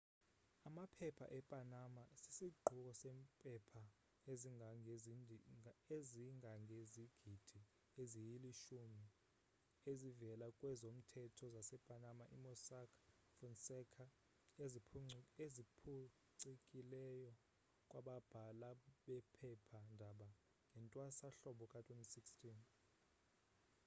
[0.67, 3.83] amaphepha e-panama sisiquko sempepha
[4.31, 5.37] ezingangezigidi
[8.01, 9.05] eziyilishumi
[9.91, 12.89] ezivela kwezomthetho zase-panama i-mossack
[13.37, 14.03] fonseca
[15.43, 17.31] eziphuncikileyo
[17.89, 18.69] kwababhala
[19.05, 20.29] bephepha ndaba
[20.73, 22.47] ngewntwasa hlobo ka-2016